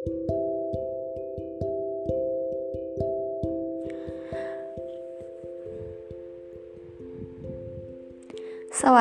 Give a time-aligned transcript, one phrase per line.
[0.00, 0.06] สว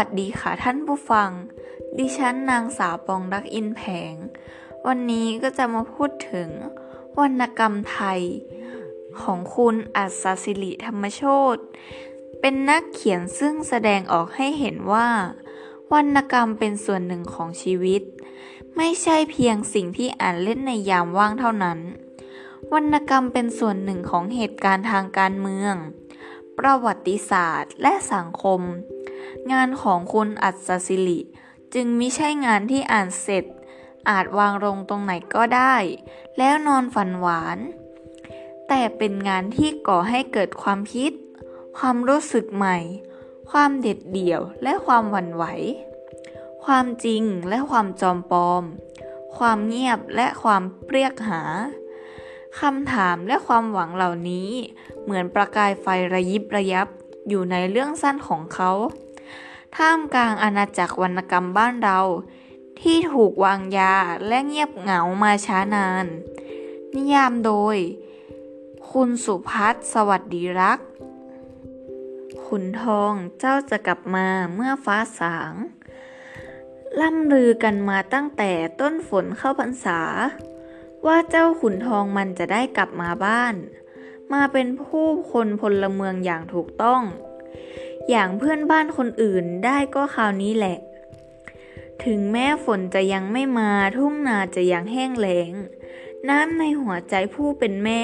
[0.02, 1.30] ัสดีค่ะท่านผู้ฟัง
[1.98, 3.82] ดิฉันนางสาวปองรักอินแผ
[4.12, 4.14] ง
[4.88, 6.50] วันนี้ก็จะมาพูดถึง
[7.20, 8.22] วรรณกรรมไทย
[9.22, 11.24] ของคุณอัศสิริธรรมโช
[11.56, 11.58] ต
[12.42, 15.10] เป็นนักเขียนซึ่งแสดงออกให้เห็นว่า
[15.94, 18.02] วรรณกรรมเป็นส่วนหนึ่งของชีวิต
[18.82, 21.80] ไม่ใช่เพียงสิ่งที่อ่านเล่นในยามว่างเท่านั้น
[22.74, 25.76] วรรณกรรมเป็นส่วนหนึ่งของเหตุการณ์ทางการเมือง
[26.58, 28.62] ประวัติศาสตร์และสังคม
[29.52, 31.20] งานของคุณอัศสิริ
[31.74, 33.46] จึงม่ใช่งานที่อ่านเสร็จ
[34.10, 35.76] อาจวางลงตรงไหนก็ได้
[36.38, 37.58] แล้วนอนฝันหวาน
[38.68, 41.12] แต่เป็นงานที่ก่อให้เกิดความคิด
[41.78, 42.78] ความรู้สึกใหม่
[43.52, 45.46] ความเด็ดเดี่ยวและความหวั่นไหว
[46.74, 48.64] ความจริงและความจอมปลอม
[49.38, 51.42] ความเงียบและความเรียกหา
[52.60, 54.50] คำถามและความหวังเหล่านี้
[55.04, 56.88] เหมือนประกายไฟระยิบระยับ
[57.30, 58.72] อยู่ในเรื่องสั้นของเขา
[59.76, 62.00] ท่ามกลางอาณาจักรวรรณกรรมบ้านเรา
[62.82, 63.96] ที่ถูกวางยา
[64.28, 66.06] และเงียบเหงามาช้านาน
[66.96, 67.78] นิยามโดย
[68.92, 70.80] คุณสุพัฒน์สวัสดีรัก
[72.46, 75.56] ขุนทองเจ้าจะกลับมาเมื่อฟ้าสาง
[77.02, 80.00] ล่ำลือกันมาตั้งแต่ต้นฝนเข้าพรรษา
[81.06, 83.56] ว่าเจ้าขุนทองมันจะได้กลับมาบ้าน
[84.34, 87.02] มาเป็นผู้คนพลเมืองอย่างถูกต้อง
[88.10, 90.78] อย่างเพื่อนบ้านคนอื่นได้ก็คราวนี้แหละ
[92.06, 95.52] ถึงแม้ฝนจะยังไม่มาทุ่งนาจะยังแห้งแล้ง
[96.30, 98.04] น้ำในหัวใจผู้เป็นแม่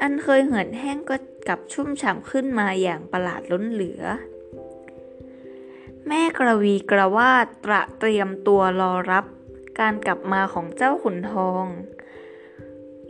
[0.00, 1.16] อันเคยเหือดแห้งก็
[1.48, 4.02] กลับชุ่มฉ่ำขึ้นมาอย่างประหลาดล้นเหลือ
[6.08, 9.24] แม่กระวีกระวาดตระเตรียมตัวรอรับ
[9.80, 11.64] การกลับมาของเจ้าขุนทอง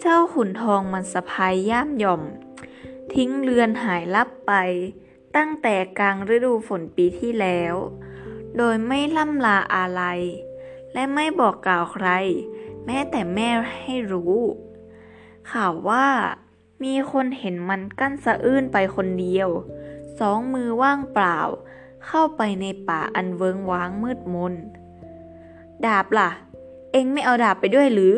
[0.01, 2.23] เจ้าขุนทองมันสะพายย่ามหย่อม
[3.15, 4.53] ทิ้งเรือนหายลับไป
[5.37, 7.75] ตั้งแต่กลางฤดูฝนปีที่แล้ว
[8.57, 10.03] โดยไม่ล่ำลาอะไร
[10.93, 12.09] และไม่บอกกล่าวใคร
[12.85, 13.49] แม้แต่แม่
[13.81, 14.37] ให้รู้
[15.51, 16.07] ข่าวว่า
[16.85, 19.49] มีคนเห็นมันกั้นสะอื้นไปคนเดียว
[20.19, 21.39] สองมือว่างเปล่า
[22.07, 24.55] เข้าไปในป่าอันเวิงว้างมืดมน
[25.87, 26.31] ดาบล่ะ
[26.93, 28.17] เอ็งไม่เอาดาบไปด้วยหรือ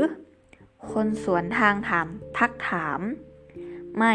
[0.91, 2.07] คนสวนทางถาม
[2.39, 3.01] ทักถาม
[3.97, 4.15] ไม่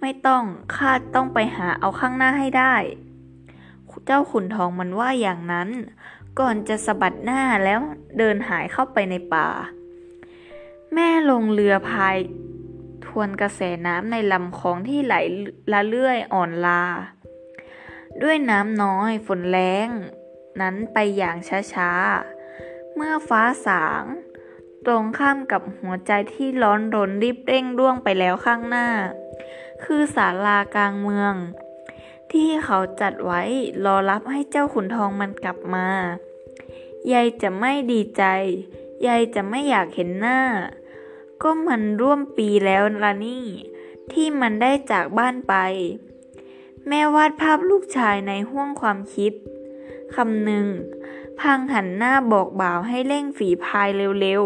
[0.00, 0.42] ไม่ต้อง
[0.76, 2.74] ข้าต้องไปหาเอาข้างหน้าให้ได้
[4.06, 5.68] เจ้าขุนทองมันว่าอย่างนั้น
[6.38, 7.80] ก่อนจะสะบัดหน้าแล้ว
[8.18, 9.48] เดินหายเข้าไปในป่า
[10.94, 12.16] แม่ลงเรือพาย
[13.06, 15.14] ทวนกระแสน้ำในลำคลองที่ไหล
[15.72, 16.82] ละเลื่อยอ่อนลา
[18.22, 19.88] ด้วยน้ำน้อยฝนแรง
[20.60, 21.36] นั้นไปอย่าง
[21.74, 24.04] ช้าๆ เมื่อฟ้าสาง
[24.86, 28.88] ตรงข้ามกับหัวใจที่ร้อนรนรีบเร่งร่วงไปแล้วข้างหน้า
[29.84, 31.34] คือศาลากลางเมือง
[32.32, 33.42] ที่เขาจัดไว้
[33.84, 35.88] รอรับให้เจ้าขุนทองมันกลับมา
[37.12, 38.24] ยายจะไม่ดีใจ
[39.06, 40.40] ยายจะไม่อยากเห็นหน้า
[41.42, 43.44] ก็มันร่วมปีแล้วละนี่
[44.12, 45.54] ที่มันได้จากบ้านไป
[46.88, 49.32] แม่วาดภาพลูกชายในห้วงความคิด
[50.14, 50.66] คำหนึ่ง
[51.40, 53.88] พังหันหน้าบอกบ่าวให้เร่งฝีพาย
[54.20, 54.42] เร็ว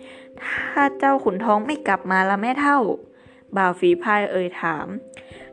[0.00, 2.78] ๆ ถ้าเจ้าขุนท้องไม่กลับมาละแม่เท่า
[3.56, 4.86] บ่าวฝีพายเอ่ยถาม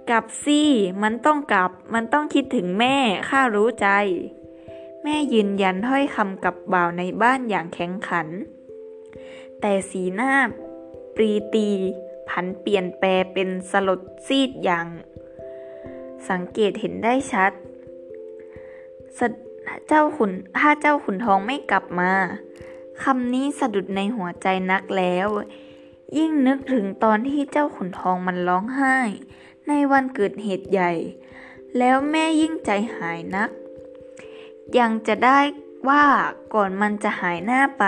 [0.10, 0.62] กลับสิ
[1.04, 2.96] มันต้องกลับ มันต้องคิดถึงแม่
[3.30, 3.90] ข้ารู้ใจ
[5.04, 8.28] แม่ยืนยันถ้อยคำกับบ่าวในบ้านอย่างแข็งขัน
[9.62, 10.34] แต่สีหน้า
[11.16, 11.70] ปรีตี
[12.30, 14.88] ผันเปลี่ยนแปลเป็นสลดซีดอย่าง
[16.30, 17.52] สังเกตเห็นได้ชัด
[19.88, 22.12] เจ้าขุนถ้าเจ้าขุนทองไม่กลับมา
[23.04, 25.28] คำนี้สะดุดในหัวใจนักแล้ว
[26.18, 28.98] ยิ่งนึกถึงตอนที่เจ้าขุนทองมันร้องไห้
[29.68, 30.92] ในวันเกิดเหตุใหญ่
[31.78, 33.50] แล้วแม่ยิ่งใจหายนัก
[34.78, 35.40] ยังจะได้
[35.90, 36.06] ว่า
[36.54, 37.86] ก่อนมันจะหายหน้าไป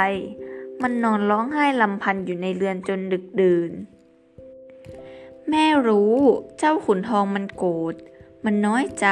[0.82, 3.72] มันนอนร้องไห้ลำพันอยู่ในเรือนจนดึกดื่น
[5.50, 6.16] แม่รู้
[6.60, 7.96] เจ้าขุนทองมันโกรธ
[8.46, 9.08] มันน้อยใจ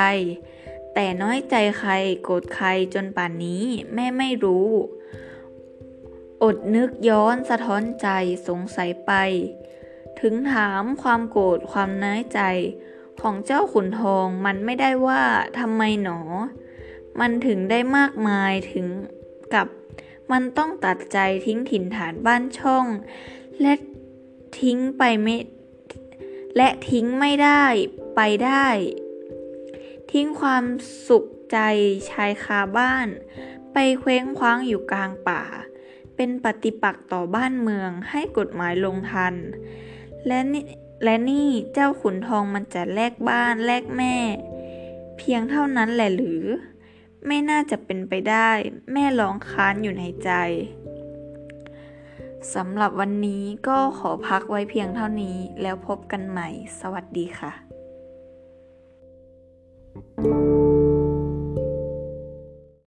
[0.94, 1.92] แต่น้อยใจใคร
[2.24, 4.70] โกรธใครจนป่านนี้แม่ไม่รู้
[6.44, 8.08] อดนึกย้อนสะท้อนใจ
[8.48, 9.12] สงสัยไป
[10.20, 12.42] ถึงถามความโกรธความน้อยใจ
[13.22, 15.24] ของเจ้าขุนทองมันไม่ได้ว่า
[15.60, 16.20] ทำไมหนอ
[17.20, 18.88] มันถึงได้มากมายถึง
[19.54, 19.68] กับ
[20.32, 22.86] มันต้องตัดใจทิ้งถิ่นฐานบ้านช่อง
[23.62, 23.74] และ
[24.60, 25.38] ทิ้งไปไม่
[26.56, 27.64] และทิ้งไม่ได้
[28.16, 28.68] ไปได้
[30.18, 30.66] ทิ้งความ
[31.08, 31.58] สุขใจ
[32.12, 33.08] ชายคาบ้าน
[33.74, 35.44] ไปเคว้งคว้างอยู่กลางป่า
[36.16, 39.34] เป็นปฏิปักษ์ต่อบ้านเมืองให้กฎหมายลงทัน
[40.28, 40.64] และนี่
[41.04, 44.16] และนี่เจ้าขุนทองมันจะแลกบ้านแลกแม่
[45.18, 46.44] เพียงเท่านั้นแหละหรือ
[47.28, 48.50] ไม่น่าจะเป็นไปได้
[48.94, 50.32] แม่ร้องค้านอยู่ในใจ
[52.54, 56.48] สำหรับวันนี้ก็ขอพักไว้เพียงเท่านี้แล้วพบกันใหม่
[56.80, 57.73] สวัสดีค่ะ
[59.94, 60.43] Thank you.